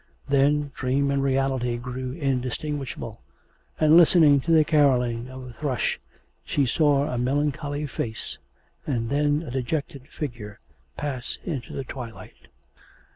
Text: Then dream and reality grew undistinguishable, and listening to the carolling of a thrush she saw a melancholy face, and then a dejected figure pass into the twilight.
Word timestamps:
Then 0.27 0.71
dream 0.73 1.11
and 1.11 1.21
reality 1.21 1.77
grew 1.77 2.19
undistinguishable, 2.19 3.21
and 3.79 3.95
listening 3.95 4.39
to 4.41 4.51
the 4.51 4.63
carolling 4.63 5.29
of 5.29 5.43
a 5.43 5.53
thrush 5.53 5.99
she 6.43 6.65
saw 6.65 7.05
a 7.13 7.19
melancholy 7.19 7.85
face, 7.85 8.39
and 8.87 9.11
then 9.11 9.43
a 9.43 9.51
dejected 9.51 10.07
figure 10.07 10.59
pass 10.97 11.37
into 11.45 11.73
the 11.73 11.83
twilight. 11.83 12.47